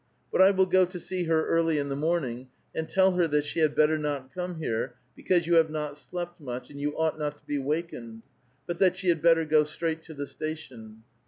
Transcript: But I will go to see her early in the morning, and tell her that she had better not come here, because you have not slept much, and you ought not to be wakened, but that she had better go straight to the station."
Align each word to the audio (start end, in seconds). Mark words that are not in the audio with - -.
But 0.31 0.41
I 0.41 0.49
will 0.49 0.65
go 0.65 0.83
to 0.83 0.99
see 0.99 1.25
her 1.25 1.45
early 1.45 1.77
in 1.77 1.89
the 1.89 1.95
morning, 1.95 2.47
and 2.73 2.89
tell 2.89 3.11
her 3.11 3.27
that 3.27 3.45
she 3.45 3.59
had 3.59 3.75
better 3.75 3.99
not 3.99 4.33
come 4.33 4.55
here, 4.55 4.95
because 5.15 5.45
you 5.45 5.53
have 5.57 5.69
not 5.69 5.95
slept 5.95 6.41
much, 6.41 6.71
and 6.71 6.81
you 6.81 6.97
ought 6.97 7.19
not 7.19 7.37
to 7.37 7.45
be 7.45 7.59
wakened, 7.59 8.23
but 8.65 8.79
that 8.79 8.97
she 8.97 9.09
had 9.09 9.21
better 9.21 9.45
go 9.45 9.63
straight 9.63 10.01
to 10.05 10.15
the 10.15 10.25
station." 10.25 11.03